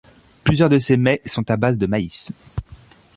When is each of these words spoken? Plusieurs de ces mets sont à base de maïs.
Plusieurs 0.43 0.69
de 0.69 0.79
ces 0.79 0.97
mets 0.97 1.21
sont 1.27 1.51
à 1.51 1.57
base 1.57 1.77
de 1.77 1.85
maïs. 1.85 2.31